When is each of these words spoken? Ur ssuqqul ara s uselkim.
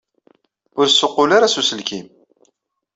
Ur 0.79 0.87
ssuqqul 0.89 1.29
ara 1.37 1.53
s 1.53 1.55
uselkim. 1.59 2.07